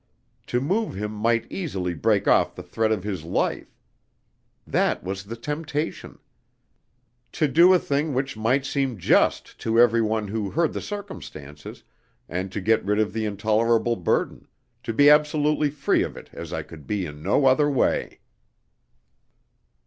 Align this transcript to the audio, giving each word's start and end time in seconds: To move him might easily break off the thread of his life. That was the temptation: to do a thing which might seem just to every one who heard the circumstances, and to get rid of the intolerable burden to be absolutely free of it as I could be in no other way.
To 0.47 0.59
move 0.59 0.95
him 0.95 1.11
might 1.11 1.45
easily 1.51 1.93
break 1.93 2.27
off 2.27 2.55
the 2.55 2.63
thread 2.63 2.91
of 2.91 3.03
his 3.03 3.23
life. 3.23 3.77
That 4.65 5.03
was 5.03 5.25
the 5.25 5.35
temptation: 5.35 6.17
to 7.33 7.47
do 7.47 7.71
a 7.71 7.77
thing 7.77 8.15
which 8.15 8.35
might 8.35 8.65
seem 8.65 8.97
just 8.97 9.59
to 9.59 9.79
every 9.79 10.01
one 10.01 10.27
who 10.29 10.49
heard 10.49 10.73
the 10.73 10.81
circumstances, 10.81 11.83
and 12.27 12.51
to 12.51 12.61
get 12.61 12.83
rid 12.83 12.97
of 12.99 13.13
the 13.13 13.25
intolerable 13.25 13.95
burden 13.95 14.47
to 14.81 14.91
be 14.91 15.07
absolutely 15.07 15.69
free 15.69 16.01
of 16.01 16.17
it 16.17 16.31
as 16.33 16.51
I 16.51 16.63
could 16.63 16.87
be 16.87 17.05
in 17.05 17.21
no 17.21 17.45
other 17.45 17.69
way. 17.69 18.21